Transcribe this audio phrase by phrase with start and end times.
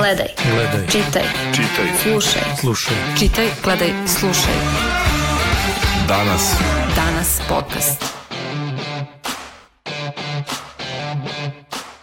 [0.00, 0.28] Gledaj.
[0.54, 0.86] Gledaj.
[0.86, 1.22] Čitaj.
[1.56, 1.88] Čitaj.
[2.02, 2.42] Slušaj.
[2.60, 2.96] Slušaj.
[3.18, 4.54] Čitaj, gledaj, slušaj.
[6.08, 6.52] Danas.
[6.96, 8.04] Danas podcast.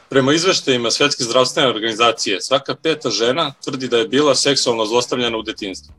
[0.10, 5.43] Prema izveštajima Svetske zdravstvene organizacije, svaka peta žena tvrdi da je bila seksualno zlostavljana u
[5.43, 5.93] detinstvu.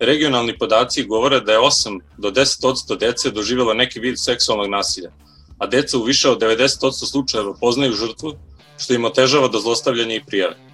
[0.00, 5.10] Regionalni podaci govore da je 8 do 10% dece doživjela neki vid seksualnog nasilja,
[5.58, 8.32] a deca u više od 90% slučajeva poznaju žrtvu,
[8.78, 10.69] što im otežava do zlostavljanja i prijave.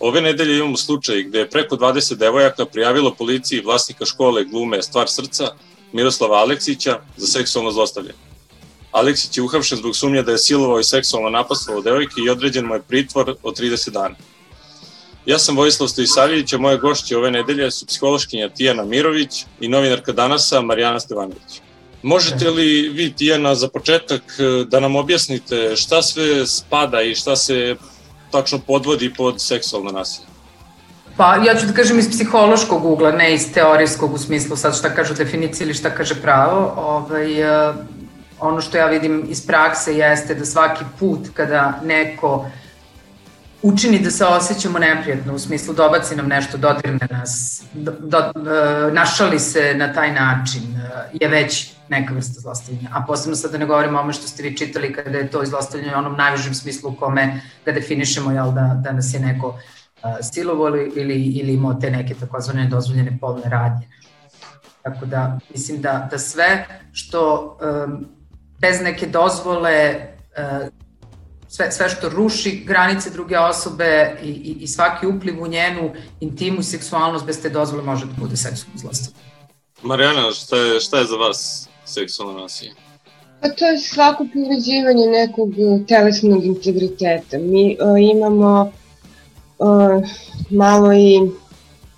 [0.00, 5.08] Ove nedelje imamo slučaj gde je preko 20 devojaka prijavilo policiji vlasnika škole glume Stvar
[5.08, 5.52] srca
[5.92, 8.18] Miroslava Aleksića za seksualno zlostavljanje.
[8.92, 12.74] Aleksić je uhapšen zbog sumnja da je silovao i seksualno napastvao devojke i određen mu
[12.74, 14.14] je pritvor od 30 dana.
[15.26, 20.12] Ja sam Vojislav Stojisavljević, a moje gošće ove nedelje su psihološkinja Tijana Mirović i novinarka
[20.12, 21.60] Danasa Marijana Stevanović.
[22.02, 24.22] Možete li vi, Tijana, za početak
[24.66, 27.76] da nam objasnite šta sve spada i šta se
[28.30, 30.26] tačno podvodi pod seksualno nasilje?
[31.16, 34.94] Pa ja ću da kažem iz psihološkog ugla, ne iz teorijskog u smislu sad šta
[34.94, 36.74] kaže definicija ili šta kaže pravo.
[36.76, 37.74] Ovaj, uh,
[38.40, 42.46] ono što ja vidim iz prakse jeste da svaki put kada neko
[43.62, 48.92] učini da se osjećamo neprijatno, u smislu dobaci nam nešto, dodirne nas, do, do, uh,
[48.92, 52.88] našali se na taj način, uh, je već neka vrsta zlostavljanja.
[52.92, 55.44] A posebno sad da ne govorimo o ome što ste vi čitali kada je to
[55.44, 59.48] zlostavljanje u onom najvišem smislu u kome ga definišemo, jel, da, da nas je neko
[59.48, 63.88] uh, silovalo ili, ili imao te neke takozvane nedozvoljene polne radnje.
[64.82, 68.06] Tako da mislim da, da sve što um,
[68.60, 69.94] bez neke dozvole
[71.50, 76.60] sve, sve što ruši granice druge osobe i, i, i svaki upliv u njenu intimu
[76.60, 79.24] i seksualnost bez te dozvole može da bude seksualno zlostavljanje.
[79.82, 82.72] Marijana, šta je, šta je za vas seksualno nasilje?
[83.40, 85.50] Pa to je svako povređivanje nekog
[85.88, 87.38] telesnog integriteta.
[87.38, 88.72] Mi uh, imamo
[89.58, 89.68] uh,
[90.50, 91.20] malo i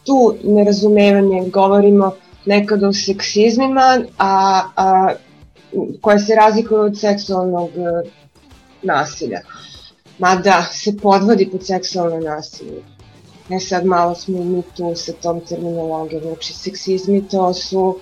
[0.04, 2.12] tu nerazumevanje, govorimo
[2.44, 5.12] nekada o seksizmima, a, a
[6.00, 7.70] koje se razlikuju od seksualnog
[8.82, 9.40] nasilja.
[10.18, 12.82] Mada se podvodi pod seksualno nasilje.
[13.50, 16.22] E sad malo smo mi tu sa tom terminologijom.
[16.22, 17.98] Znači, seksizmi to su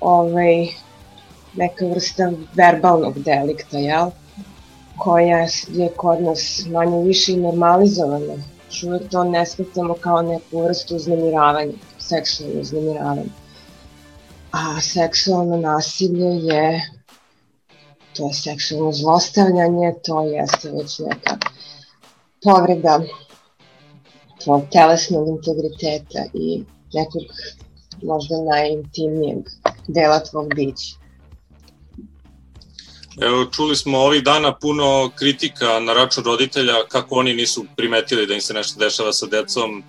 [0.00, 0.66] ovaj,
[1.54, 4.10] neka vrsta verbalnog delikta, jel?
[4.98, 8.34] koja je kod nas manje više i normalizovana.
[8.66, 13.24] Još uvek to ne shvatamo kao neku vrstu uznemiravanja, seksualno uznemiravanje.
[14.52, 16.90] A seksualno nasilje je
[18.18, 21.38] to je seksualno zlostavljanje, to jeste već neka
[22.42, 23.00] povreda
[24.44, 26.62] tvojeg telesnog integriteta i
[26.94, 27.22] nekog
[28.02, 29.38] možda najintimnijeg
[29.88, 30.94] dela tvog bića.
[33.20, 38.34] Evo, čuli smo ovih dana puno kritika na račun roditelja kako oni nisu primetili da
[38.34, 39.82] im se nešto dešava sa decom,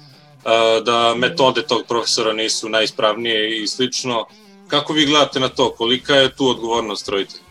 [0.86, 4.26] da metode tog profesora nisu najispravnije i slično.
[4.68, 5.74] Kako vi gledate na to?
[5.78, 7.49] Kolika je tu odgovornost roditelja?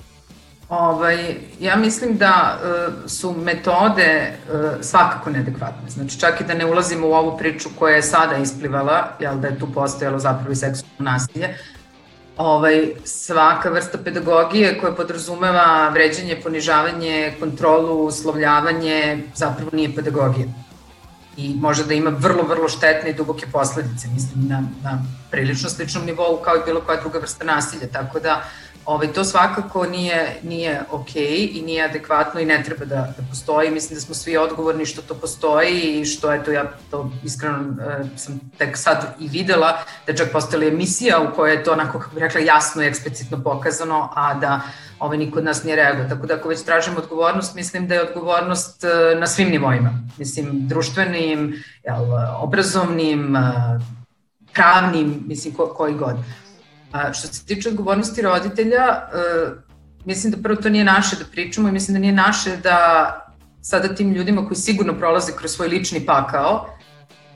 [0.68, 5.90] Ovaj, ja mislim da uh, su metode uh, svakako neadekvatne.
[5.90, 9.48] Znači, čak i da ne ulazimo u ovu priču koja je sada isplivala, jel da
[9.48, 11.56] je tu postojalo zapravo i seksualno nasilje,
[12.36, 20.46] ovaj, svaka vrsta pedagogije koja podrazumeva vređanje, ponižavanje, kontrolu, uslovljavanje, zapravo nije pedagogija.
[21.36, 26.06] I može da ima vrlo, vrlo štetne i duboke posledice, mislim, na, na prilično sličnom
[26.06, 27.86] nivou kao i bilo koja druga vrsta nasilja.
[27.92, 28.42] Tako da,
[28.88, 33.70] Ovaj, to svakako nije, nije ok i nije adekvatno i ne treba da, da postoji.
[33.70, 38.18] Mislim da smo svi odgovorni što to postoji i što eto ja to iskreno e,
[38.18, 42.14] sam tek sad i videla da čak postala emisija u kojoj je to onako kako
[42.14, 44.60] bih rekla jasno i eksplicitno pokazano, a da
[44.98, 46.08] ovaj, niko od nas nije reagao.
[46.08, 48.88] Tako da ako već tražimo odgovornost, mislim da je odgovornost e,
[49.20, 49.90] na svim nivoima.
[50.18, 52.04] Mislim, društvenim, jel,
[52.38, 53.40] obrazovnim, e,
[54.54, 56.16] pravnim, mislim, ko, koji god.
[56.92, 59.08] A što se tiče odgovornosti roditelja, e,
[60.04, 62.78] mislim da prvo to nije naše da pričamo i mislim da nije naše da
[63.62, 66.78] sada tim ljudima koji sigurno prolaze kroz svoj lični pakao,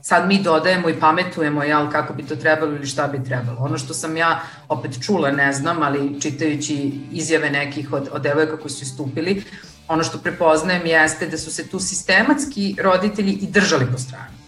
[0.03, 3.57] sad mi dodajemo i pametujemo jel, kako bi to trebalo ili šta bi trebalo.
[3.61, 8.57] Ono što sam ja opet čula, ne znam, ali čitajući izjave nekih od, od devojaka
[8.57, 9.45] koji su istupili,
[9.89, 14.42] ono što prepoznajem jeste da su se tu sistematski roditelji i držali po strani.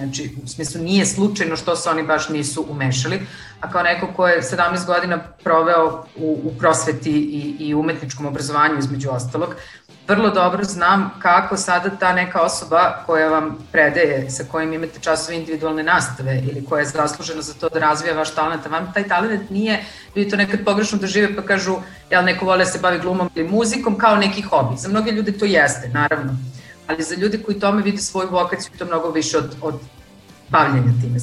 [0.00, 3.20] Znači, u smislu nije slučajno što se oni baš nisu umešali,
[3.60, 8.78] a kao neko ko je 17 godina proveo u, u prosveti i, i umetničkom obrazovanju
[8.78, 9.54] između ostalog,
[10.08, 15.36] vrlo dobro znam kako sada ta neka osoba koja vam predaje, sa kojim imate časove
[15.36, 19.08] individualne nastave ili koja je zaslužena za to da razvija vaš talent, a vam taj
[19.08, 19.84] talent nije,
[20.16, 21.76] ljudi to nekad pogrešno dožive pa kažu,
[22.10, 24.76] jel neko vole da se bavi glumom ili muzikom kao neki hobi.
[24.78, 26.36] Za mnoge ljude to jeste, naravno
[26.90, 29.74] ali za ljude koji tome vide svoju vokaciju, to mnogo više od, od
[30.48, 31.18] bavljenja time.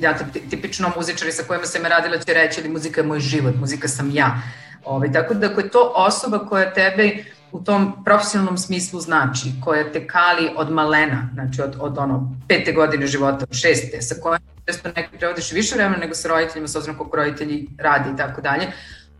[0.00, 0.18] Ja
[0.50, 4.10] tipično muzičari sa kojima sam radila će reći, ali muzika je moj život, muzika sam
[4.10, 4.42] ja.
[4.84, 9.52] Ove, ovaj, tako da ako je to osoba koja tebe u tom profesionalnom smislu znači,
[9.64, 14.40] koja te kali od malena, znači od, od ono pete godine života, šeste, sa kojom
[14.66, 18.40] često neko prevodiš više vremena nego sa roditeljima, s obzirom kako roditelji radi i tako
[18.40, 18.72] dalje.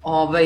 [0.02, 0.44] Ovaj,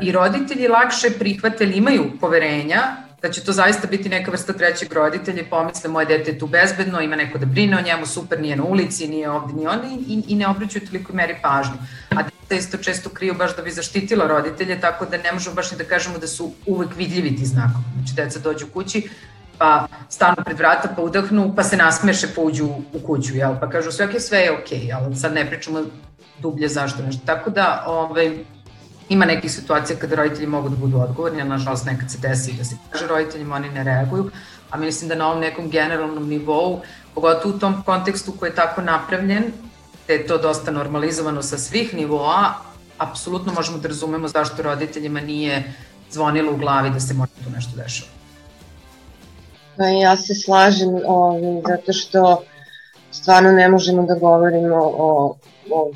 [0.00, 4.92] I roditelji lakše prihvate ili imaju poverenja da će to zaista biti neka vrsta trećeg
[4.92, 8.40] roditelja i pomisle moje dete je tu bezbedno, ima neko da brine o njemu, super,
[8.40, 11.76] nije na ulici, nije ovde, ni onda i, i ne obraćaju toliko meri pažnju.
[12.10, 15.70] A deca isto često kriju baš da bi zaštitila roditelje, tako da ne možemo baš
[15.70, 17.84] ni da kažemo da su uvek vidljivi ti znakovi.
[17.96, 19.08] Znači, deca dođu kući,
[19.58, 23.54] pa stanu pred vrata, pa udahnu, pa se nasmeše, pa uđu u kuću, jel?
[23.60, 25.14] Pa kažu sve, okay, sve je okay, jel?
[25.14, 25.82] Sad ne pričamo
[26.38, 27.22] dublje zašto nešto.
[27.26, 28.38] Tako da, ovaj,
[29.08, 32.64] Ima nekih situacija kada roditelji mogu da budu odgovorni, a nažalost nekad se desi da
[32.64, 34.30] se kaže roditeljima, oni ne reaguju,
[34.70, 36.80] a mislim da na ovom nekom generalnom nivou,
[37.14, 39.52] pogotovo u tom kontekstu koji je tako napravljen,
[40.06, 42.54] da je to dosta normalizovano sa svih nivoa,
[42.98, 45.74] apsolutno možemo da razumemo zašto roditeljima nije
[46.10, 48.10] zvonilo u glavi da se može tu nešto dešava.
[49.76, 52.42] Pa ja se slažem ovim, zato što
[53.10, 55.36] stvarno ne možemo da govorimo o,
[55.70, 55.92] o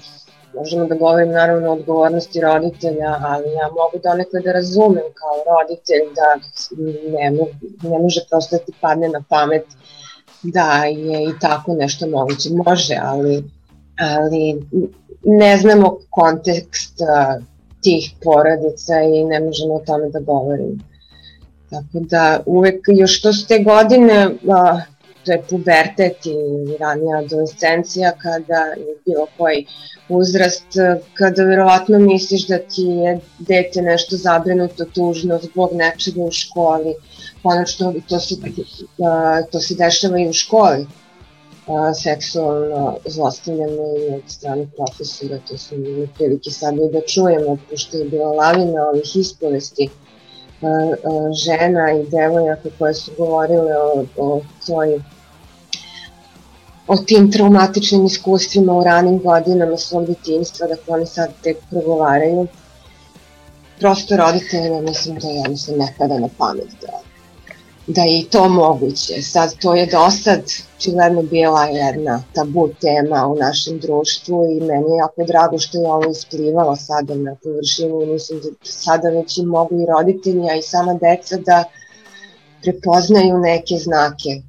[0.55, 6.03] možemo da govorim naravno o odgovornosti roditelja, ali ja mogu donekle da razumem kao roditelj
[6.15, 6.29] da
[7.13, 7.31] ne,
[7.91, 9.65] ne može prosto da ti padne na pamet
[10.43, 12.49] da je i tako nešto moguće.
[12.67, 13.45] Može, ali,
[13.99, 14.63] ali
[15.25, 16.99] ne znamo kontekst
[17.83, 20.77] tih porodica i ne možemo o tome da govorimo.
[21.71, 24.81] Tako da uvek, još to su te godine, uh,
[25.25, 29.67] to je pubertet i ranija adolescencija kada je bilo koji
[30.09, 30.67] uzrast
[31.15, 36.95] kada verovatno misliš da ti je dete nešto zabrinuto, tužno zbog nečega u školi.
[37.43, 38.35] Konačno to se,
[39.51, 40.87] to se dešava i u školi
[42.03, 48.05] seksualno zlostavljanje od strane profesora, to smo imali prilike sad i da čujemo, pošto je
[48.05, 49.89] bila lavina ovih ispovesti
[51.45, 55.03] žena i devojaka koje su govorile o, o toj
[56.87, 62.47] o tim traumatičnim iskustvima u ranim godinama svog detinjstva, dakle oni sad tek progovaraju.
[63.79, 67.12] Prosto roditeljima mislim da jednostavno ne pada na pamet da,
[67.87, 69.23] da je i to moguće.
[69.23, 70.43] Sad to je do sad
[70.77, 75.89] očigledno bila jedna tabu tema u našem društvu i meni je jako drago što je
[75.89, 80.55] ovo isplivalo sada na površinu i mislim da sada već i mogu i roditelji, a
[80.55, 81.65] i sama deca da
[82.63, 84.43] prepoznaju neke znake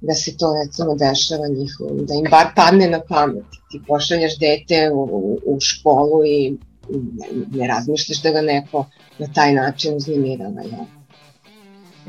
[0.00, 3.44] da se to recimo dešava njihovom, da im bar padne na pamet.
[3.70, 6.58] Ti pošalješ dete u, u, školu i
[6.88, 8.86] ne, ne razmišljaš da ga neko
[9.18, 10.62] na taj način uznemirava.
[10.62, 10.99] Ja.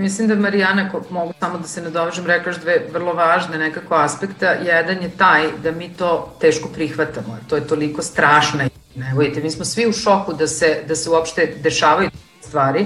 [0.02, 4.52] Mislim da Marijana, ko mogu samo da se nadovežem, rekla dve vrlo važne nekako aspekta.
[4.52, 7.38] Jedan je taj da mi to teško prihvatamo.
[7.50, 8.70] To je toliko strašna.
[8.96, 12.10] Ne, vidite, mi smo svi u šoku da se, da se uopšte dešavaju
[12.42, 12.86] stvari.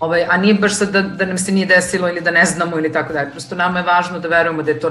[0.00, 2.78] Ovaj, a nije baš sad da, da nam se nije desilo ili da ne znamo
[2.78, 3.30] ili tako dalje.
[3.30, 4.90] Prosto nama je važno da verujemo da je to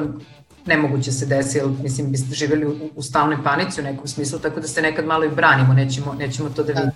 [0.66, 4.60] nemoguće se desi, jer mislim biste živeli u, u stalnoj panici u nekom smislu, tako
[4.60, 6.92] da se nekad malo i branimo, nećemo, nećemo to da vidimo.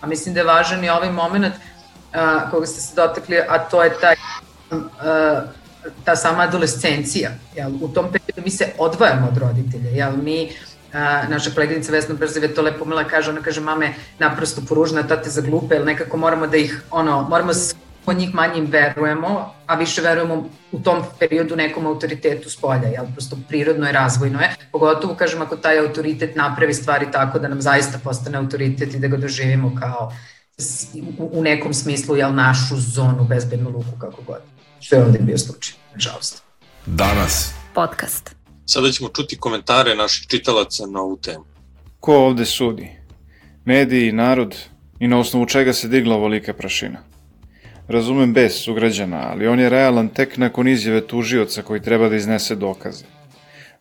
[0.00, 1.54] A mislim da je važan i ovaj moment
[2.14, 4.16] uh, koga ste se dotakli, a to je taj
[6.04, 7.30] ta sama adolescencija.
[7.56, 7.70] Jel?
[7.80, 9.90] U tom periodu mi se odvajamo od roditelja.
[9.90, 10.16] Jel?
[10.22, 10.52] Mi
[10.92, 15.30] a, naša koleginica Vesna Brzeve to lepo mila kaže, ona kaže mame naprosto poružna tate
[15.30, 17.52] za glupe, ili nekako moramo da ih, ono, moramo
[18.04, 22.88] po njih manje im verujemo, a više verujemo u tom periodu nekom autoritetu s polja,
[22.88, 27.48] jel, prosto prirodno je, razvojno je, pogotovo, kažem, ako taj autoritet napravi stvari tako da
[27.48, 30.12] nam zaista postane autoritet i da ga doživimo kao
[31.18, 34.40] u nekom smislu, jel, našu zonu, bezbednu luku, kako god.
[34.80, 36.42] Što je ovde bio slučaj, nažalost.
[36.86, 37.54] Danas.
[37.74, 38.34] Podcast.
[38.66, 41.44] Sada ćemo čuti komentare naših čitalaca na ovu temu.
[42.00, 42.90] Ko ovde sudi?
[43.64, 44.56] Mediji, narod
[45.00, 46.98] i na osnovu čega se digla ovolika prašina?
[47.88, 52.54] Razumem bes sugrađana, ali on je realan tek nakon izjave tužioca koji treba da iznese
[52.54, 53.04] dokaze.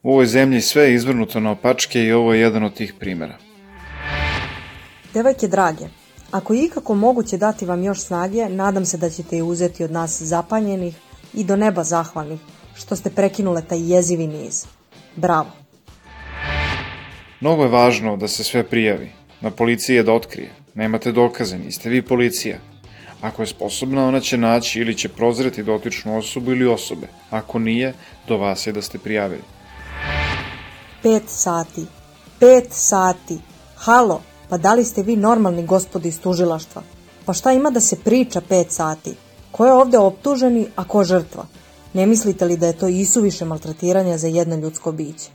[0.03, 3.37] U ovoj zemlji sve je izvrnuto na opačke i ovo je jedan od tih primera.
[5.13, 5.85] Devojke drage,
[6.33, 9.91] ako je ikako moguće dati vam još snage, nadam se da ćete je uzeti od
[9.91, 10.95] nas zapanjenih
[11.33, 12.39] i do neba zahvalnih,
[12.75, 14.65] što ste prekinule taj jezivi niz.
[15.15, 15.51] Bravo.
[17.39, 19.11] Mnogo je važno da se sve prijavi.
[19.41, 20.49] Na policiji je da otkrije.
[20.73, 22.57] Nemate dokaze, niste vi policija.
[23.21, 27.07] Ako je sposobna, ona će naći ili će prozreti dotičnu osobu ili osobe.
[27.29, 27.93] Ako nije,
[28.27, 29.43] do vas je da ste prijavili.
[31.03, 31.85] Pet sati.
[32.39, 33.37] Pet sati.
[33.75, 34.21] Halo,
[34.53, 36.81] pa da li ste vi normalni gospodi iz tužilaštva?
[37.25, 39.15] Pa šta ima da se priča pet sati?
[39.51, 41.45] Ko je ovde optuženi, a ko žrtva?
[41.93, 45.29] Ne mislite li da je to isuviše maltretiranje za jedno ljudsko biće?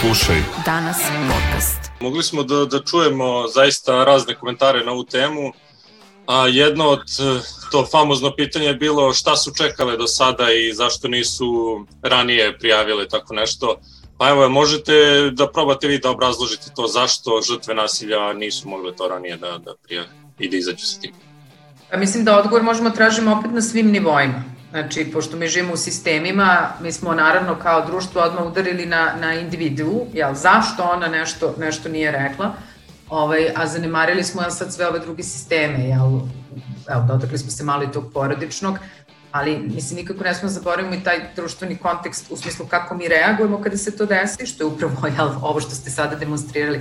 [0.00, 0.96] Slušaj Danas
[1.32, 1.90] podcast.
[2.00, 5.52] Mogli smo da, da čujemo zaista razne komentare na ovu temu,
[6.26, 7.40] a jedno od eh,
[7.70, 11.46] to famozno pitanje je bilo šta su čekale do sada i zašto nisu
[12.02, 13.76] ranije prijavile tako nešto.
[14.22, 14.92] Pa evo, možete
[15.32, 19.74] da probate vi da obrazložite to zašto žrtve nasilja nisu mogle to ranije da, da
[19.82, 20.06] prijave
[20.38, 21.12] i da izađu sa tim.
[21.90, 24.44] Pa mislim da odgovor možemo da tražimo opet na svim nivoima.
[24.70, 29.34] Znači, pošto mi živimo u sistemima, mi smo naravno kao društvo odmah udarili na, na
[29.34, 32.54] individu, jel, zašto ona nešto, nešto nije rekla,
[33.08, 36.20] ovaj, a zanemarili smo jel, sad sve ove druge sisteme, jel,
[36.88, 38.78] evo, dotakli smo se malo i tog porodičnog,
[39.32, 43.62] ali mislim nikako ne smo zaboravimo i taj društveni kontekst u smislu kako mi reagujemo
[43.62, 46.80] kada se to desi, što je upravo jel, ovo što ste sada demonstrirali,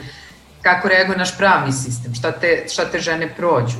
[0.61, 3.77] kako reaguje naš pravni sistem, šta te, šta te žene prođu,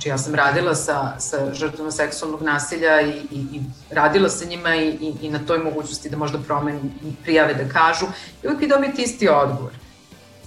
[0.00, 4.74] Znači ja sam radila sa, sa žrtvama seksualnog nasilja i, i, i radila sa njima
[4.74, 6.80] i, i, i na toj mogućnosti da možda promeni
[7.22, 8.06] prijave da kažu
[8.42, 9.72] i uvijek i dobiti isti odgovor.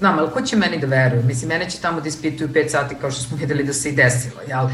[0.03, 1.24] Znam, ali ko će meni da veruje?
[1.24, 3.95] Mislim, mene će tamo da ispituju 5 sati kao što smo videli da se i
[3.95, 4.67] desilo, jel?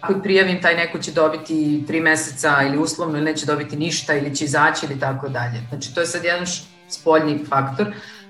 [0.00, 4.34] Ako prijavim, taj neko će dobiti 3 meseca ili uslovno ili neće dobiti ništa ili
[4.36, 5.62] će izaći ili tako dalje.
[5.68, 6.46] Znači, to je sad jedan
[6.88, 7.86] spoljni faktor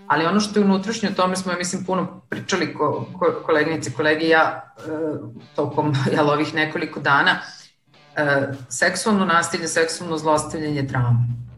[0.07, 3.93] ali ono što je unutrašnje, o tome smo, ja mislim, puno pričali ko, ko, koleginice,
[3.93, 4.91] kolege ja e,
[5.57, 7.39] tokom jel, ovih nekoliko dana,
[8.17, 11.50] e, seksualno nasilje, seksualno zlostavljanje je trauma.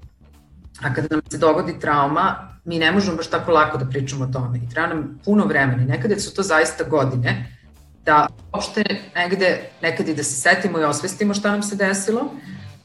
[0.84, 4.32] A kada nam se dogodi trauma, mi ne možemo baš tako lako da pričamo o
[4.32, 7.58] tome i treba nam puno vremena i nekada su to zaista godine
[8.04, 8.84] da uopšte
[9.14, 12.30] negde, nekad i da se setimo i osvestimo šta nam se desilo,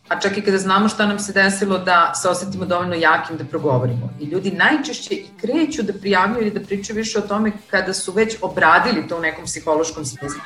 [0.07, 3.45] a čak i kada znamo šta nam se desilo da se osetimo dovoljno jakim da
[3.45, 4.13] progovorimo.
[4.19, 8.11] I ljudi najčešće i kreću da prijavljuju ili da pričaju više o tome kada su
[8.11, 10.39] već obradili to u nekom psihološkom smislu.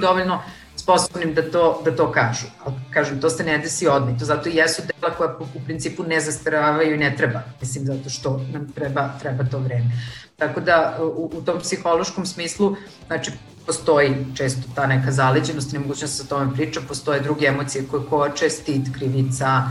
[0.00, 0.42] Dovoljno
[0.86, 2.46] sposobnim da to, da to kažu.
[2.64, 4.18] Ali kažem, to se ne desi odmah.
[4.18, 7.42] To zato i jesu dela koja u principu ne zastaravaju i ne treba.
[7.60, 9.90] Mislim, zato što nam treba, treba to vreme.
[10.36, 12.76] Tako da u, u tom psihološkom smislu,
[13.06, 13.32] znači
[13.66, 18.50] postoji često ta neka zaleđenost, nemogućnost da se tome priča, postoje druge emocije koje koče,
[18.50, 19.62] stid, krivica,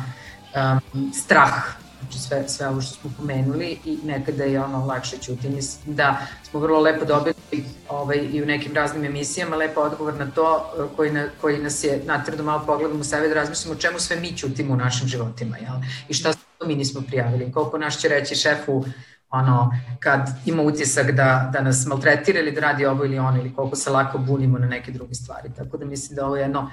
[0.55, 1.63] um, strah,
[2.05, 5.15] znači sve, sve ovo što smo pomenuli i nekada je ono lakše.
[5.49, 10.31] Mislim da smo vrlo lepo dobili ovaj, i u nekim raznim emisijama lepo odgovor na
[10.31, 13.99] to koji, na, koji nas je natrdo malo pogledamo u sebe da razmislimo o čemu
[13.99, 15.75] sve mi ćutimo u našim životima jel?
[16.09, 16.33] i šta
[16.65, 17.51] mi nismo prijavili.
[17.51, 18.85] Koliko naš će reći šefu
[19.29, 23.53] ono, kad ima utisak da, da nas maltretira ili da radi ovo ili ono, ili
[23.53, 25.49] koliko se lako bunimo na neke druge stvari.
[25.57, 26.71] Tako da mislim da ovo je jedno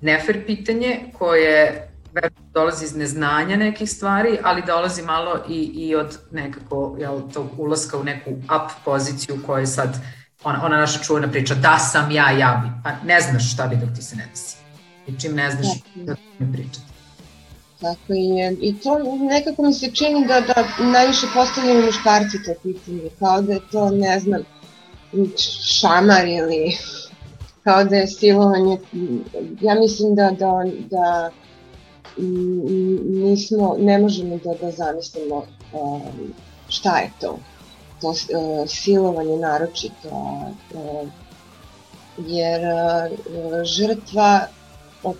[0.00, 1.88] nefer pitanje koje
[2.54, 7.98] dolazi iz neznanja nekih stvari, ali dolazi malo i, i od nekako, jel, tog ulaska
[7.98, 9.96] u neku up poziciju koja je sad
[10.44, 12.82] ona, ona naša čuvena priča, da sam ja, ja bi.
[12.84, 14.56] Pa ne znaš šta bi dok ti se ne desi.
[15.06, 16.86] I čim ne znaš, da ne pričati.
[17.80, 18.56] Tako je.
[18.60, 18.98] I to
[19.30, 23.90] nekako mi se čini da, da najviše postavljaju muškarci to pitanje, kao da je to,
[23.90, 24.42] ne znam,
[25.62, 26.78] šamar ili
[27.64, 28.78] kao da je silovanje.
[29.60, 31.30] Ja mislim da, da, da
[32.16, 35.36] nismo, ne možemo da, da zamislimo
[35.72, 36.32] um,
[36.68, 37.38] šta je to.
[38.00, 38.16] To uh,
[38.68, 40.08] silovanje naročito,
[40.74, 41.08] uh,
[42.18, 44.46] jer uh, žrtva,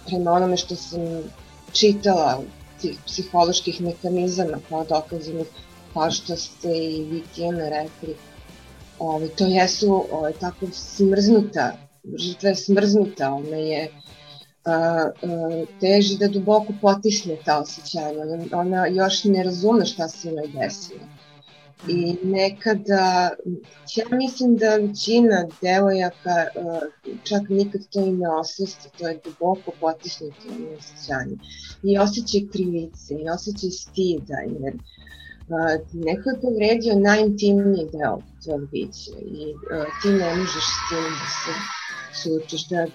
[0.06, 1.00] prema onome što sam
[1.72, 2.42] čitala
[2.80, 5.46] tih psiholoških mekanizama kao dokazanih,
[5.94, 8.16] kao što ste i vi Tijana rekli,
[8.98, 11.72] ove, to jesu ove, tako smrznuta,
[12.18, 13.90] žrtva je smrznuta, ona je
[15.80, 21.00] teži da duboko potisne ta osjećanja, ona još ne razume šta se joj desilo.
[21.88, 23.30] I nekada,
[23.96, 26.46] ja mislim da većina devojaka
[27.22, 31.36] čak nikad to i ne osvesti, to je duboko potisnuto osjećanje.
[31.82, 34.74] I osjećaj krivice, i osjećaj stida, jer
[35.92, 39.54] neko je povredio najintimniji deo tvojeg bića i
[40.02, 41.52] ti ne možeš s tim da se
[42.22, 42.86] sučiš, da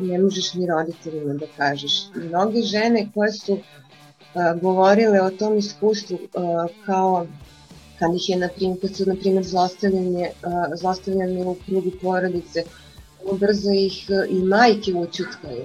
[0.00, 1.92] ne možeš ni roditeljima da kažeš.
[2.14, 3.58] Mnoge žene koje su
[4.60, 6.18] govorile o tom iskustvu
[6.86, 7.26] kao
[7.98, 10.30] kad ih je, na primjer, kad su, na primjer, zlostavljanje,
[10.80, 12.62] zlostavljanje u krugu porodice,
[13.40, 15.64] brzo ih i majke učutkaju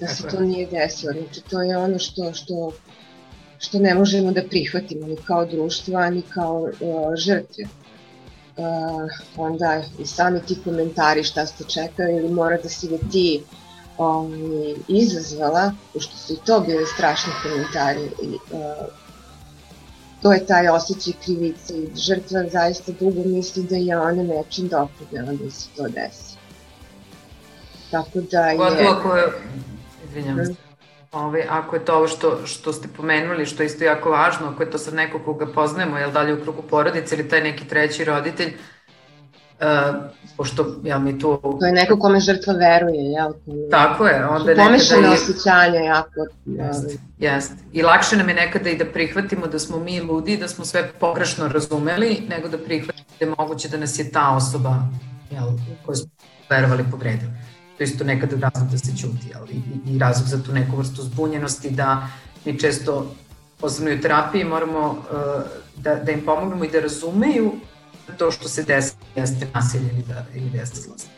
[0.00, 1.12] da se to nije desilo.
[1.12, 2.72] Znači, to je ono što, što,
[3.58, 7.64] što ne možemo da prihvatimo ni kao društvo, ni kao uh, žrtve.
[8.56, 13.42] Uh, onda i sami ti komentari šta ste čekali ili mora da si ga ti
[13.98, 14.32] um,
[14.88, 18.86] izazvala, pošto su i to bili strašni komentari i uh,
[20.22, 25.32] to je taj osjećaj krivice i žrtva zaista dugo misli da je ona nečim doprinela
[25.32, 26.36] da se to desi.
[27.90, 28.56] Tako da je...
[28.56, 29.26] Gotovo ako je,
[30.08, 30.54] izvinjam se,
[31.14, 34.62] Ove, ako je to ovo što, što ste pomenuli, što je isto jako važno, ako
[34.62, 38.04] je to sad neko koga poznajemo, jel dalje u krugu porodice ili taj neki treći
[38.04, 38.52] roditelj,
[39.60, 39.94] uh,
[40.36, 41.40] pošto, jel mi tu...
[41.60, 43.32] To je neko kome žrtva veruje, jel?
[43.70, 45.06] Tako je, onda je nekada...
[45.06, 46.26] I- osjećanja jako.
[46.46, 47.54] Jeste, jeste.
[47.72, 50.92] I lakše nam je nekada i da prihvatimo da smo mi ludi, da smo sve
[51.00, 54.74] pogrešno razumeli, nego da prihvatimo da je moguće da nas je ta osoba
[55.30, 55.46] jel,
[55.86, 56.10] koju smo
[56.50, 57.32] verovali povredila.
[57.78, 60.76] To isto nekada razlog da se ćuti jel, i, i- i razlog za tu neku
[60.76, 62.06] vrstu zbunjenosti da
[62.44, 63.14] mi često
[63.60, 64.96] posebno i u terapiji moramo uh,
[65.76, 67.52] da, da im pomognemo i da razumeju
[68.18, 71.08] to što se desi jeste nasilje ili da, ili jeste zlost.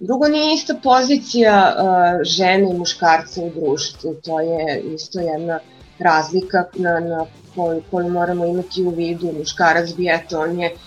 [0.00, 1.84] Drugo, nije ista pozicija uh,
[2.22, 4.14] žene i muškarca u društvu.
[4.14, 5.58] To je isto jedna
[5.98, 9.32] razlika na, na koju, koju moramo imati u vidu.
[9.38, 10.80] Muškarac bi, eto, on je, uh,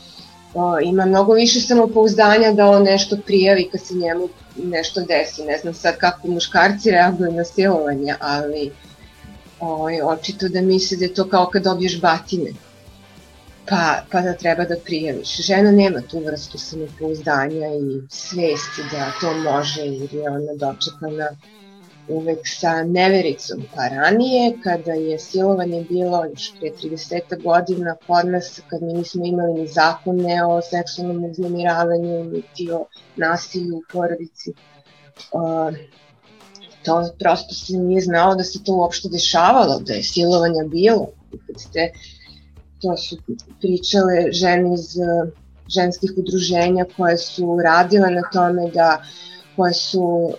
[0.84, 4.30] ima mnogo više samopouzdanja da on nešto prijavi kad se njemu
[4.64, 5.44] nešto desi.
[5.44, 8.72] Ne znam sad kako muškarci reaguju na silovanje, ali
[9.60, 12.52] ovaj, očito da misle da je to kao kad dobiješ batine
[13.70, 15.38] pa, pa da treba da prijaviš.
[15.42, 21.30] Žena nema tu vrstu samopouzdanja i svesti da to može jer je ona dočekana
[22.08, 23.64] uvek sa nevericom.
[23.76, 29.26] Pa ranije, kada je silovanje bilo još pre 30 godina kod nas, kad mi nismo
[29.26, 32.86] imali ni zakone o seksualnom uznemiravanju, niti o
[33.16, 34.54] nasilju u porodici,
[35.32, 35.76] uh,
[36.84, 41.08] to prosto se nije znalo da se to uopšte dešavalo, da je silovanja bilo.
[41.48, 41.92] Kad ste
[42.82, 43.18] to su
[43.62, 45.30] pričale žene iz uh,
[45.68, 49.04] ženskih udruženja koje su radile na tome da
[49.56, 50.36] koje su uh,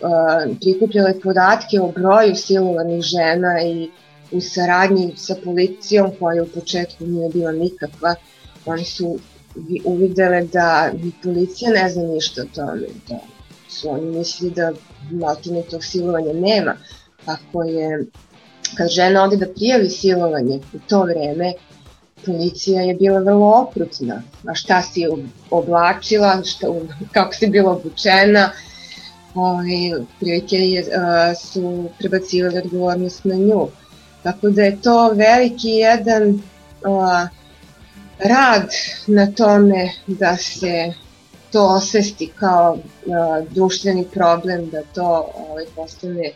[0.60, 3.90] prikupljale podatke o broju silovanih žena i
[4.32, 8.14] u saradnji sa policijom koja u početku nije bila nikakva,
[8.66, 9.18] oni su
[9.54, 10.92] vi- uvidele da
[11.22, 13.18] policija ne zna ništa o tome, da
[13.68, 14.72] su oni mislili da
[15.10, 16.76] maltene tog silovanja nema,
[17.26, 18.06] ako je
[18.76, 21.52] kad žena ode da prijavi silovanje u to vreme,
[22.26, 24.22] policija je bila vrlo okrutna.
[24.48, 25.06] A šta si
[25.50, 26.66] oblačila, šta,
[27.12, 28.50] kako si bila obučena,
[29.36, 30.56] ovaj, prilike
[30.96, 33.68] a, su prebacivali odgovornost na nju.
[34.22, 36.40] Tako da je to veliki jedan
[36.84, 37.28] a,
[38.18, 38.70] rad
[39.06, 40.92] na tome da se
[41.52, 42.78] to osvesti kao
[43.12, 46.32] a, društveni problem, da to ovaj, postane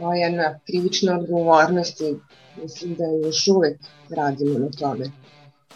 [0.00, 2.16] a, jedna krivična odgovornost i
[2.62, 5.10] mislim da još uvek radimo na tome.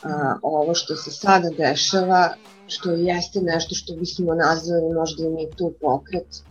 [0.02, 2.34] A, ovo što se sada dešava,
[2.72, 6.42] što jeste nešto što bismo nazvali možda i mi tu pokret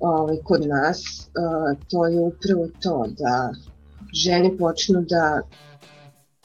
[0.00, 1.28] ovaj, kod nas,
[1.90, 3.52] to je upravo to da
[4.12, 5.40] žene počnu da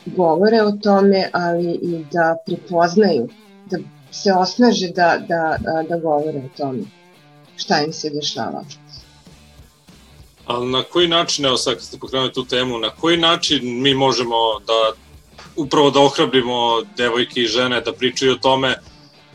[0.06, 3.28] govore o tome, ali i da prepoznaju,
[3.66, 3.78] da
[4.12, 5.58] se osnaže da, da,
[5.90, 6.84] da govore o tome
[7.56, 8.64] šta im se dešava.
[10.46, 13.94] Ali na koji način, evo sad kad ste pokrenuli tu temu, na koji način mi
[13.94, 14.36] možemo
[14.68, 14.94] da
[15.56, 18.76] upravo da ohrabrimo devojke i žene da pričaju o tome,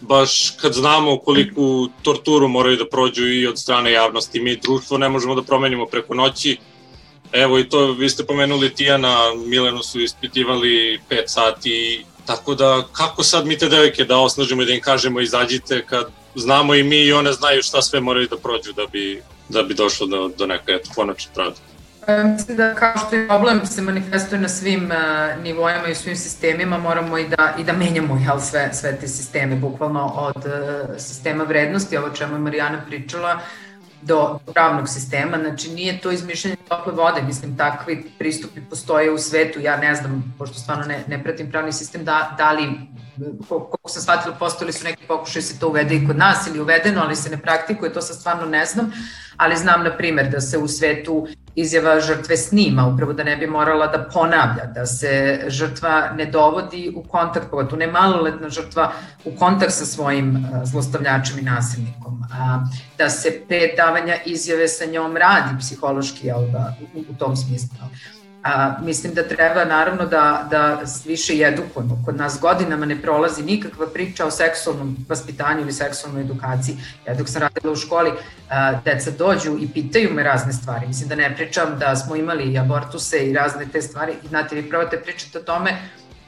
[0.01, 4.41] baš kad znamo koliku torturu moraju da prođu i od strane javnosti.
[4.41, 6.59] Mi društvo ne možemo da promenimo preko noći.
[7.33, 13.23] Evo i to, vi ste pomenuli Tijana, Milenu su ispitivali 5 sati, tako da kako
[13.23, 16.97] sad mi te devojke da osnažimo i da im kažemo izađite kad znamo i mi
[16.97, 20.47] i one znaju šta sve moraju da prođu da bi, da bi došlo do, do
[20.47, 21.70] neke konačne pravde.
[22.33, 26.17] Mislim da kao što je problem se manifestuje na svim uh, nivoima i u svim
[26.17, 30.97] sistemima, moramo i da, i da menjamo jel, sve, sve te sisteme, bukvalno od uh,
[30.99, 33.41] sistema vrednosti, ovo čemu je Marijana pričala,
[34.03, 39.61] do pravnog sistema, znači nije to izmišljanje tople vode, mislim takvi pristupi postoje u svetu,
[39.61, 42.69] ja ne znam, pošto stvarno ne, ne pratim pravni sistem, da, da li,
[43.49, 47.01] koliko sam shvatila, postojali su neki pokušaj se to uvede i kod nas ili uvedeno,
[47.05, 48.93] ali se ne praktikuje, to sad stvarno ne znam,
[49.37, 53.47] ali znam na primer da se u svetu izjava žrtve snima, upravo da ne bi
[53.47, 58.93] morala da ponavlja, da se žrtva ne dovodi u kontakt, pogotovo ne maloletna žrtva,
[59.25, 62.65] u kontakt sa svojim zlostavljačem i nasilnikom, a,
[62.99, 67.69] da se pre davanja izjave sa njom radi psihološki jel, da, u, u tom smislu.
[68.43, 72.03] A, mislim da treba naravno da, da više i edukujemo.
[72.05, 76.77] Kod nas godinama ne prolazi nikakva priča o seksualnom vaspitanju ili seksualnoj edukaciji.
[77.07, 78.13] Ja dok sam radila u školi,
[78.51, 80.87] a, deca dođu i pitaju me razne stvari.
[80.87, 84.13] Mislim da ne pričam da smo imali i abortuse i razne te stvari.
[84.25, 85.77] I znate, vi probate pričati o tome,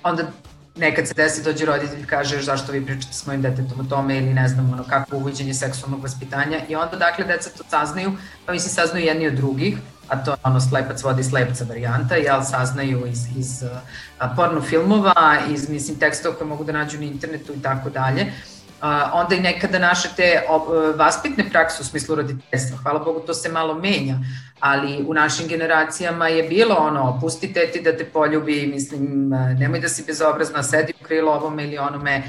[0.02, 0.22] onda
[0.76, 4.16] nekad se desi dođe roditelj i kaže zašto vi pričate s mojim detetom o tome
[4.16, 8.12] ili ne znam ono kako uvođenje seksualnog vaspitanja i onda dakle deca to saznaju,
[8.46, 9.78] pa mislim saznaju jedni od drugih,
[10.12, 13.64] a to je ono slepac vodi slepca varijanta, jel saznaju iz, iz
[14.18, 18.32] a, porno filmova, iz mislim tekstova koje mogu da nađu na internetu i tako dalje.
[19.12, 20.42] onda i nekada naše te
[20.96, 24.18] vaspitne prakse u smislu roditeljstva, hvala Bogu to se malo menja,
[24.60, 29.88] ali u našim generacijama je bilo ono, pusti teti da te poljubi, mislim, nemoj da
[29.88, 32.22] si bezobrazna, sedi u krilo ovome ili onome,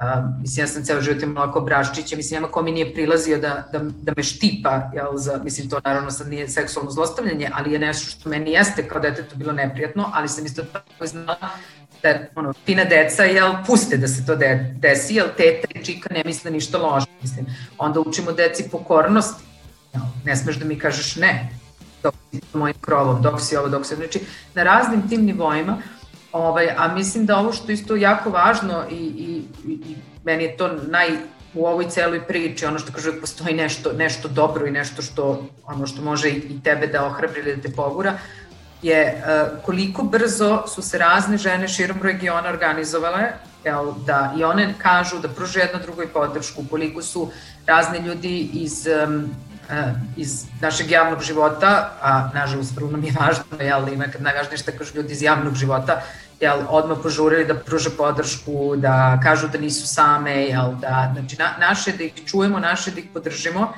[0.00, 3.38] Uh, mislim, ja sam ceo život imala ko braščiće, mislim, nema ko mi nije prilazio
[3.38, 7.72] da, da, da me štipa, jel, za, mislim, to naravno sad nije seksualno zlostavljanje, ali
[7.72, 11.50] je nešto što meni jeste kao detetu bilo neprijatno, ali sam isto tako znala
[12.02, 16.14] da, ono, fina deca, jel, puste da se to de, desi, jel, teta i čika
[16.14, 17.46] ne misle ništa loše, mislim.
[17.78, 19.44] Onda učimo deci pokornosti,
[19.94, 21.48] jel, ne smeš da mi kažeš ne,
[22.02, 24.20] dok si mojim krovom, dok si ovo, dok si, znači,
[24.54, 25.78] na raznim tim nivoima,
[26.36, 30.68] Ovaj, a mislim da ovo što isto jako važno i, i, i meni je to
[30.88, 31.08] naj
[31.54, 35.86] u ovoj celoj priči, ono što kaže postoji nešto, nešto dobro i nešto što, ono
[35.86, 38.18] što može i tebe da ohrabri ili da te pogura,
[38.82, 43.32] je uh, koliko brzo su se razne žene širom regiona organizovale,
[43.64, 47.30] jel, da i one kažu da pruže jedna drugoj podršku, koliko su
[47.66, 49.30] razni ljudi iz um,
[50.16, 54.72] iz našeg javnog života, a nažalost vrlo nam je važno, jel, ima kad najvažnije što
[54.78, 56.02] kažu ljudi iz javnog života,
[56.40, 61.54] jel, odmah požurili da pruže podršku, da kažu da nisu same, jel, da, znači, na,
[61.60, 63.72] naše da ih čujemo, naše da ih podržimo,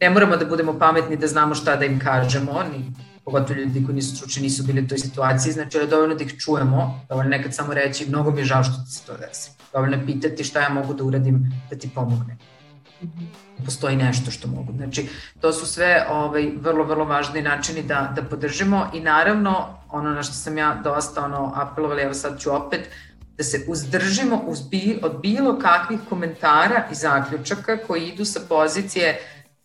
[0.00, 2.92] ne moramo da budemo pametni da znamo šta da im kažemo, ni
[3.24, 6.36] pogotovo ljudi koji nisu stručni nisu bili u toj situaciji, znači je dovoljno da ih
[6.38, 9.96] čujemo, dovoljno nekad samo reći mnogo mi je žao što ti se to desi, dovoljno
[9.96, 12.38] je pitati šta ja mogu da uradim da ti pomognem.
[13.64, 14.72] Postoji nešto što mogu.
[14.76, 15.08] Znači,
[15.40, 20.22] to su sve ovaj, vrlo, vrlo važni načini da, da podržimo i naravno, ono na
[20.22, 22.88] što sam ja dosta ono, apelovala, evo sad ću opet,
[23.36, 29.18] da se uzdržimo uz bil, od bilo kakvih komentara i zaključaka koji idu sa pozicije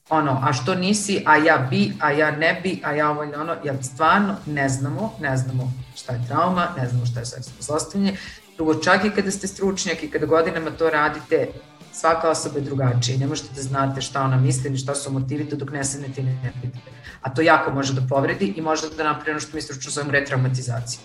[0.10, 3.36] ono, a što nisi, a ja bi, a ja ne bi, a ja ovo ili
[3.36, 7.62] ono, jer stvarno ne znamo, ne znamo šta je trauma, ne znamo šta je seksualno
[7.62, 8.18] zlostavljanje,
[8.56, 11.48] drugo čak i kada ste stručnjak i kada godinama to radite,
[11.94, 15.12] svaka osoba je drugačija i ne možete da znate šta ona misli ni šta su
[15.12, 16.92] motivi dok ne sednete i ne pitate.
[17.22, 20.12] A to jako može da povredi i može da napravi ono što mi stručno zovemo
[20.12, 21.00] retraumatizaciju.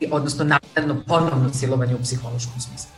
[0.00, 2.90] I, odnosno nakladno ponovno silovanje u psihološkom smislu.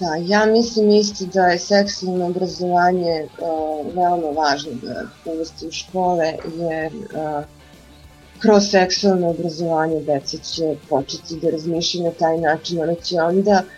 [0.00, 6.34] Da, ja mislim isto da je seksualno obrazovanje uh, veoma važno da uvesti u škole,
[6.56, 7.44] jer uh,
[8.38, 13.77] kroz seksualno obrazovanje deca će početi da razmišljaju na taj način, ona će onda uh,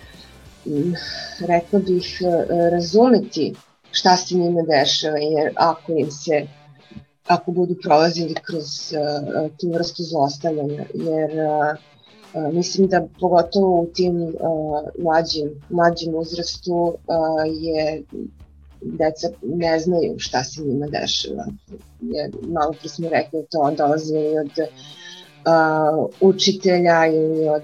[1.49, 3.55] rekla bih, e, razumeti
[3.91, 6.47] šta se njima dešava, jer ako im se
[7.27, 14.23] ako budu prolazili kroz uh, tu vrstu zlostavljanja, jer uh, mislim da pogotovo u tim
[14.23, 14.33] uh,
[14.99, 16.97] mlađim, mlađim uzrastu uh,
[17.47, 18.03] je
[18.83, 21.47] deca ne znaju šta se njima dešava.
[22.01, 24.75] Jer malo pre smo rekli to dolazi od uh,
[26.21, 27.63] učitelja ili od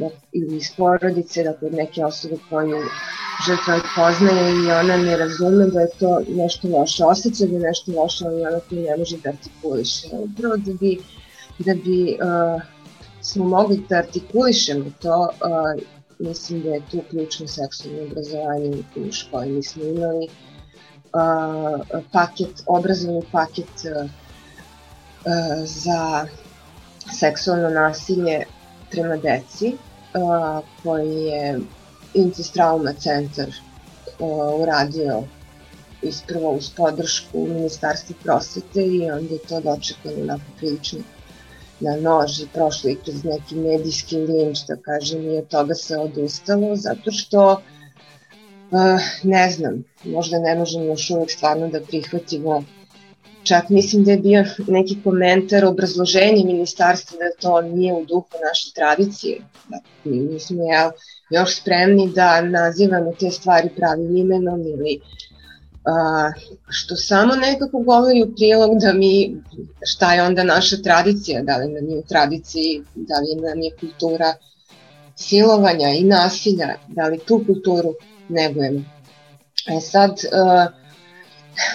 [0.00, 2.76] uh, ili iz porodice, dakle od neke osobe koju
[3.46, 7.92] žrtva poznaje i ona ne razume da je to nešto loše, osjeća da je nešto
[7.92, 10.06] loše, ali ona to ne može da artikuliše.
[10.12, 10.98] Upravo da bi,
[11.58, 12.62] da bi uh,
[13.20, 15.82] smo mogli da artikulišemo to, uh,
[16.18, 19.48] mislim da je tu ključno seksualno obrazovanje u školi.
[19.48, 26.26] Mi smo imali uh, paket, obrazovni paket uh, uh, za
[27.12, 28.44] seksualno nasilje
[28.90, 29.72] prema deci
[30.14, 31.60] a, koji je
[32.14, 33.48] Incest Trauma centar
[34.60, 35.22] uradio
[36.02, 41.00] isprvo uz podršku Ministarstva prosvete i onda je to dočekano na prilično
[41.80, 45.96] na nož i prošlo i kroz neki medijski linč, da kažem, i od toga se
[45.96, 52.64] odustalo, zato što uh, ne znam, možda ne možemo još uvek stvarno da prihvatimo
[53.48, 58.72] Čak mislim da je bio neki komentar, obrazloženje ministarstva da to nije u duhu naše
[58.74, 59.38] tradicije.
[59.68, 60.90] Dakle, mi smo ja,
[61.30, 65.00] još spremni da nazivamo te stvari pravim imenom ili
[65.84, 66.32] a,
[66.68, 69.42] što samo nekako govori u prilog da mi,
[69.82, 73.76] šta je onda naša tradicija, da li nam je u tradiciji, da li nam je
[73.80, 74.34] kultura
[75.16, 77.94] silovanja i nasilja, da li tu kulturu
[78.28, 78.80] negujemo.
[79.66, 80.77] E sad, uh,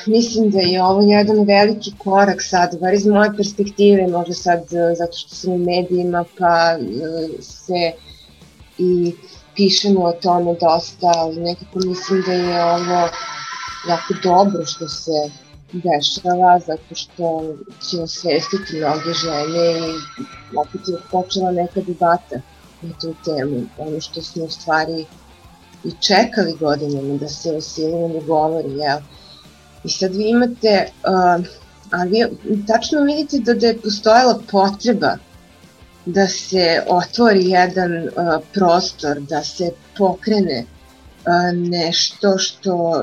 [0.06, 4.96] mislim da je ovo jedan veliki korak sad, bar iz moje perspektive, možda sad e,
[4.96, 7.92] zato što sam u medijima pa e, se
[8.78, 9.14] i
[9.56, 13.10] pišemo o tome dosta, ali nekako mislim da je ovo
[13.88, 15.30] jako dobro što se
[15.74, 17.56] dešava, zato što
[17.90, 22.36] će osvestiti mnoge žene i opet je počela neka debata
[22.82, 25.06] na tu temu, ono što smo u stvari
[25.84, 29.00] i čekali godinama da se o silovanju govori, jel?
[29.84, 31.46] I sad vi imate, uh,
[31.92, 32.26] a vi
[32.68, 35.18] tačno vidite da, da je postojala potreba
[36.06, 38.12] da se otvori jedan uh,
[38.54, 40.66] prostor, da se pokrene
[41.54, 42.94] nešto što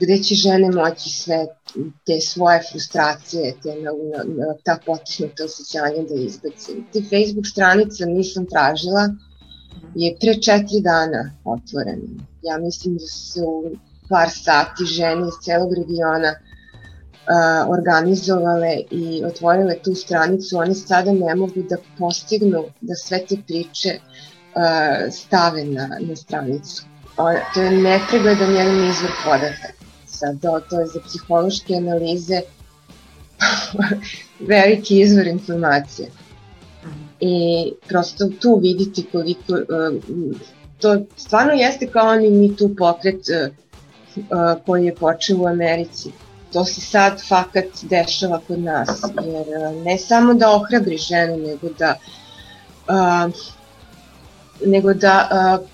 [0.00, 1.46] gde će žene moći sve
[2.06, 6.72] te svoje frustracije, te na, na, na ta potisnuta osjećanja da izbaci.
[6.92, 9.08] Te Facebook stranica nisam tražila,
[9.94, 12.08] je pre četiri dana otvorena.
[12.42, 13.70] Ja mislim da su
[14.08, 16.34] par sati žene iz celog regiona
[17.68, 23.98] organizovale i otvorile tu stranicu, oni sada ne mogu da postignu da sve te priče
[23.98, 26.84] uh, stave na, na stranicu.
[27.54, 29.72] To je nepregledan jedan izvor podataka.
[30.06, 30.40] Sad,
[30.70, 32.40] to, je za psihološke analize
[34.52, 36.08] veliki izvor informacije.
[37.20, 37.34] I
[37.88, 39.58] prosto tu vidite koliko,
[40.78, 43.20] to stvarno jeste kao oni mi tu pokret
[44.66, 46.10] koji je počeo u Americi.
[46.52, 48.88] To se sad fakat dešava kod nas,
[49.24, 51.94] jer ne samo da ohrabri ženu, nego da
[52.88, 53.32] uh,
[54.66, 55.68] nego da uh,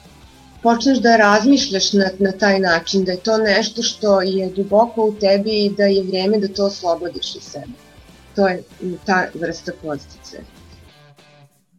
[0.63, 5.15] počneš da razmišljaš na, na taj način, da je to nešto što je duboko u
[5.21, 7.77] tebi i da je vreme da to oslobodiš iz sebe.
[8.35, 8.63] To je
[9.07, 10.39] ta vrsta podstice.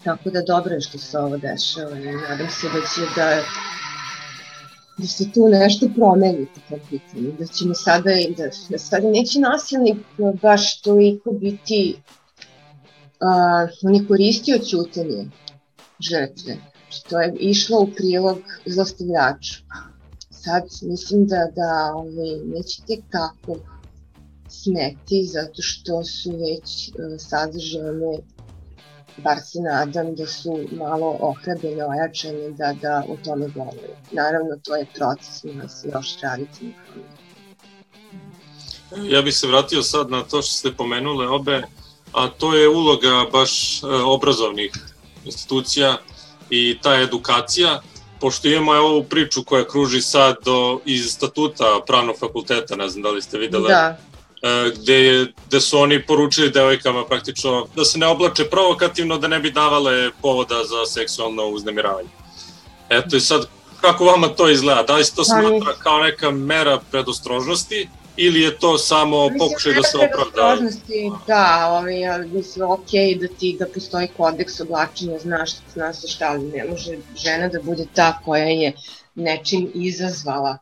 [0.03, 3.41] Tako da dobro je što se ovo dešava i nadam se da će da
[4.97, 9.39] da se tu nešto promeni po tom pitanju, da ćemo sada, da, da sada neće
[9.39, 9.97] nasilnik
[10.41, 11.95] baš toliko biti,
[13.21, 14.59] uh, on je koristio
[15.99, 16.57] žrtve,
[16.95, 19.63] Znači, to je išlo u prilog zlostavljaču.
[20.29, 23.55] Sad mislim da, da ovaj, nećete kako
[24.49, 27.91] smeti zato što su već uh, sad žene
[29.17, 33.95] bar se nadam da su malo ohrabene, ojačane da, da o tome govore.
[34.11, 37.05] Naravno, to je proces, ima se još raditi na tome.
[39.09, 41.61] Ja bih se vratio sad na to što ste pomenule obe,
[42.13, 44.71] a to je uloga baš e, obrazovnih
[45.25, 45.97] institucija
[46.49, 47.81] i ta edukacija,
[48.19, 53.03] pošto imamo evo ovu priču koja kruži sad do, iz statuta pravnog fakulteta, ne znam
[53.03, 53.97] da li ste videli, da.
[54.45, 59.27] E, gde, je, gde su oni poručili devojkama praktično da se ne oblače provokativno, da
[59.27, 62.09] ne bi davale povoda za seksualno uznemiravanje.
[62.89, 63.47] Eto i sad,
[63.81, 64.83] kako vama to izgleda?
[64.83, 69.73] Da li se to pa smatra kao neka mera predostrožnosti ili je to samo pokušaj
[69.73, 70.57] da se opravda?
[71.27, 76.43] Da, ovaj, ja mislim, ok da ti da postoji kodeks oblačenja, znaš, znaš šta, ali
[76.43, 78.73] ne može žena da bude ta koja je
[79.15, 80.57] nečim izazvala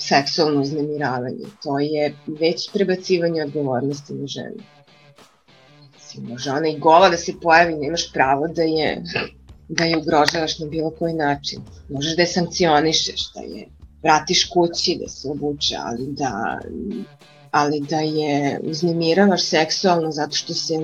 [0.00, 1.46] seksualno uznemiravanje.
[1.62, 4.62] To je već prebacivanje odgovornosti na ženu.
[5.94, 9.02] Mislim, može ona i gola da se pojavi, nemaš pravo da je
[9.70, 11.60] da je ugrožavaš na bilo koji način.
[11.88, 13.66] Možeš da je sankcionišeš, da je
[14.02, 16.58] vratiš kući, da se obuče, ali da,
[17.50, 20.74] ali da je uznemiravaš seksualno zato što se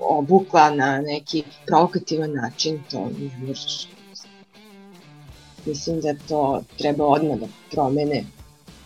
[0.00, 3.88] obukla na neki provokativan način, to ne možeš.
[5.66, 8.24] Mislim da to treba odmah da promene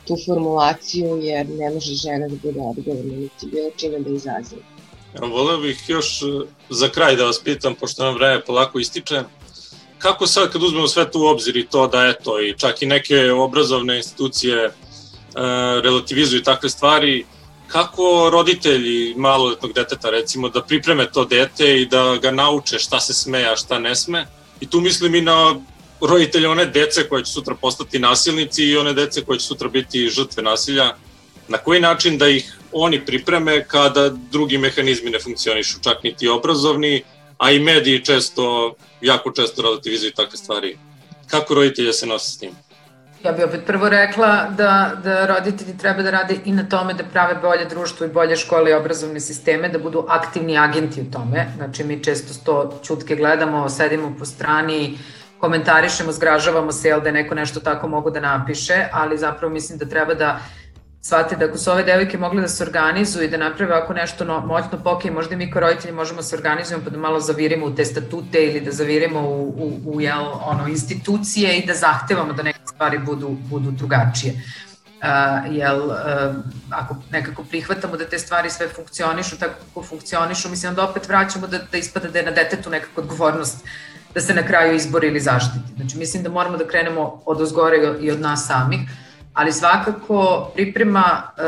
[0.06, 4.62] tu formulaciju, jer ne može žena da bude odgovorna niti bilo čime da izaziva.
[5.20, 6.22] Voleo bih još
[6.70, 9.22] za kraj da vas pitam, pošto nam vreme polako ističe,
[9.98, 12.86] kako sad kad uzmemo sve to u obzir i to da eto i čak i
[12.86, 14.70] neke obrazovne institucije e,
[15.82, 17.24] relativizuju takve stvari,
[17.66, 23.14] kako roditelji maloletnog deteta recimo da pripreme to dete i da ga nauče šta se
[23.14, 24.26] sme, a šta ne sme.
[24.60, 25.54] I tu mislim i na
[26.02, 30.08] roditelje one dece koje će sutra postati nasilnici i one dece koje će sutra biti
[30.08, 30.94] žrtve nasilja.
[31.48, 37.02] Na koji način da ih oni pripreme kada drugi mehanizmi ne funkcionišu, čak niti obrazovni,
[37.38, 40.78] a i mediji često, jako često relativizuju takve stvari.
[41.26, 42.50] Kako roditelje se nose s tim?
[43.24, 47.04] Ja bih opet prvo rekla da, da roditelji treba da rade i na tome da
[47.04, 51.46] prave bolje društvo i bolje škole i obrazovne sisteme, da budu aktivni agenti u tome.
[51.56, 54.98] Znači mi često to čutke gledamo, sedimo po strani,
[55.42, 59.88] komentarišemo, zgražavamo se, jel da neko nešto tako mogu da napiše, ali zapravo mislim da
[59.90, 60.36] treba da
[61.02, 64.24] shvate da ako su ove devojke mogle da se organizuju i da naprave ako nešto
[64.24, 67.74] no, moćno poke, možda mi kao roditelji možemo se organizujemo pa da malo zavirimo u
[67.74, 72.42] te statute ili da zavirimo u, u, u jel, ono, institucije i da zahtevamo da
[72.42, 74.34] neke stvari budu, budu drugačije.
[75.02, 75.94] Uh, jel, uh,
[76.70, 81.46] ako nekako prihvatamo da te stvari sve funkcionišu tako kako funkcionišu, mislim da opet vraćamo
[81.46, 83.66] da, da ispada da je na detetu nekako odgovornost
[84.14, 85.74] da se na kraju izbori ili zaštiti.
[85.76, 88.80] Znači, mislim da moramo da krenemo od ozgore i od nas samih,
[89.34, 91.42] ali svakako priprema e,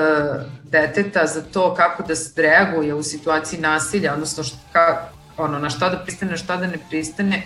[0.64, 5.88] deteta za to kako da se reaguje u situaciji nasilja, odnosno šta, ono, na šta
[5.88, 7.42] da pristane, na šta da ne pristane,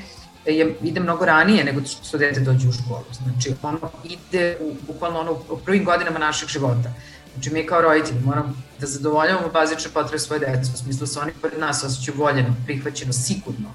[0.46, 3.04] je, ide mnogo ranije nego što dete dođe u školu.
[3.22, 6.90] Znači, ono ide u, bukvalno ono, u prvim godinama našeg života.
[7.32, 11.20] Znači, mi kao roditelji moramo da zadovoljavamo bazične potrebe svoje dece, u smislu da se
[11.20, 13.68] oni pored nas osjećaju voljeno, prihvaćeno, sigurno,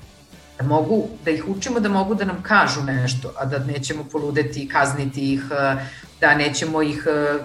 [0.63, 4.67] Da, mogu, da ih učimo da mogu da nam kažu nešto, a da nećemo poludeti,
[4.67, 5.75] kazniti ih, e,
[6.21, 7.39] da nećemo ih e,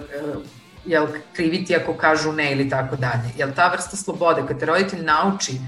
[0.85, 3.33] jel, kriviti ako kažu ne ili tako dalje.
[3.37, 5.59] Jel ta vrsta slobode, kad te roditelj nauči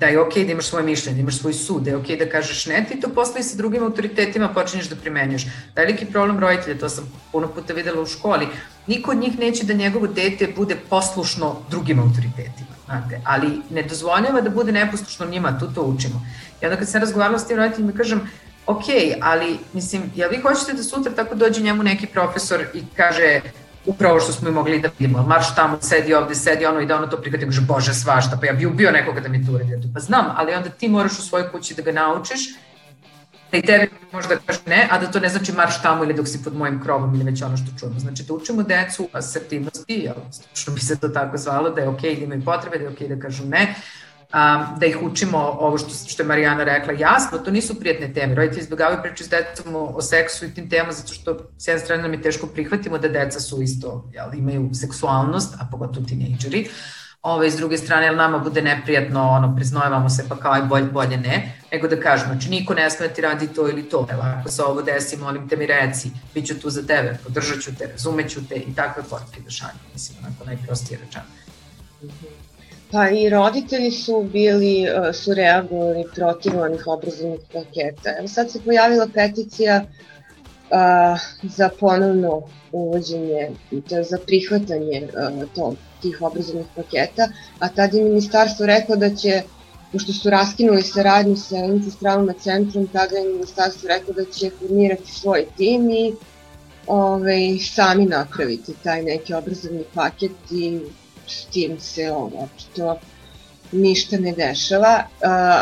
[0.00, 2.16] da je okej okay da imaš svoje mišljenje, da imaš svoj sud, da je okej
[2.16, 5.46] okay da kažeš ne, ti to posle i sa drugim autoritetima počinješ da primenjuješ.
[5.76, 8.48] Veliki problem roditelja, to sam puno puta videla u školi,
[8.86, 14.40] niko od njih neće da njegovo dete bude poslušno drugim autoritetima, znate, ali ne dozvoljava
[14.40, 16.26] da bude neposlušno njima, tu to učimo.
[16.62, 18.20] I onda kad sam razgovarala s tim roditeljima, kažem,
[18.66, 18.84] ok,
[19.20, 23.40] ali mislim, jel vi hoćete da sutra tako dođe njemu neki profesor i kaže,
[23.86, 25.22] upravo što smo i mogli da vidimo.
[25.22, 28.46] Marš tamo, sedi ovde, sedi ono i da ono to prihvati, kaže, bože, svašta, pa
[28.46, 29.90] ja bi ubio nekoga da mi to uredi.
[29.94, 32.40] Pa znam, ali onda ti moraš u svojoj kući da ga naučiš,
[33.52, 36.28] da i tebi možda kaže ne, a da to ne znači marš tamo ili dok
[36.28, 37.98] si pod mojim krovom ili već ono što čujemo.
[37.98, 40.08] Znači da učimo decu asertivnosti,
[40.54, 42.90] što bi se to tako zvalo, da je okej okay, da imaju potrebe, da je
[42.90, 43.74] okej okay da kažu ne,
[44.34, 48.34] um, da ih učimo ovo što, što je Marijana rekla, jasno, to nisu prijatne teme.
[48.34, 52.02] Roditelji izbjegavaju priču s decom o, seksu i tim temama zato što s jedne strane
[52.02, 56.68] nam je teško prihvatimo da deca su isto, jel, imaju seksualnost, a pogotovo tinejdžeri.
[57.22, 60.84] Ove, s druge strane, jel nama bude neprijatno, ono, priznojevamo se pa kao aj bolje,
[60.84, 64.22] bolje ne, nego da kažemo, znači niko ne sme ti radi to ili to, evo,
[64.22, 67.74] ako se ovo desi, molim te mi reci, bit ću tu za tebe, podržat ću
[67.74, 71.26] te, razumeću te i takve poruke da šaljem, mislim, onako najprostije rečano.
[72.92, 78.10] Pa i roditelji su bili, e, su reagovali protiv onih obrazovnih paketa.
[78.18, 79.84] Evo sad se pojavila peticija
[80.70, 83.50] a, za ponovno uvođenje,
[83.88, 89.42] to za prihvatanje a, to, tih obrazovnih paketa, a tad je ministarstvo rekao da će,
[89.92, 95.46] pošto su raskinuli saradnju sa Ancestravima centrom, tada je ministarstvo rekao da će formirati svoj
[95.56, 96.12] tim i
[96.86, 100.80] ove, ovaj, sami napraviti taj neki obrazovni paket i
[101.30, 102.98] s tim se očito
[103.72, 105.02] ništa ne dešava,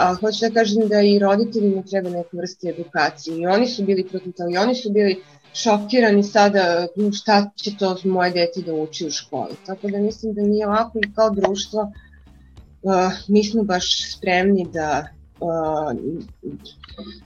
[0.02, 4.08] ali hoću da kažem da i roditeljima treba neka vrsta edukacije i oni su bili
[4.08, 5.22] protiv toga i oni su bili
[5.54, 9.54] šokirani sada šta će to moje dete da uči u školi.
[9.66, 11.92] Tako da mislim da nije ovako i kao društvo
[12.82, 15.08] uh, mi smo baš spremni da
[15.40, 15.92] uh,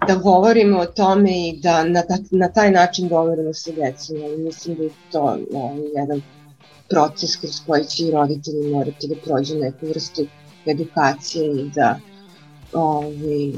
[0.09, 4.45] da govorimo o tome i da na, na taj način govorimo sa decom.
[4.45, 6.23] Mislim da je to uh, jedan
[6.93, 10.27] proces kroz koji će i roditelji morati da prođu neku vrstu
[10.67, 11.99] edukacije i da
[12.73, 13.55] ovi,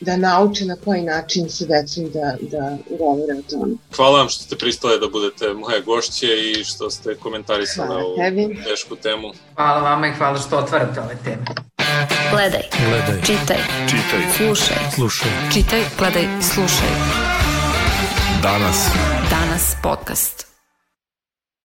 [0.00, 3.74] da nauče na koji način sa decom da, da govore o tome.
[3.96, 8.58] Hvala vam što ste pristale da budete moje gošće i što ste komentarisali ovu tebi.
[8.64, 9.32] tešku temu.
[9.54, 11.44] Hvala vama i hvala što otvarate ove teme.
[12.30, 13.58] Gledaj, gledaj, čitaj,
[13.90, 16.88] čitaj, slušaj, slušaj, čitaj, gledaj, slušaj.
[18.42, 18.88] Danas.
[19.30, 20.53] Danas podcast.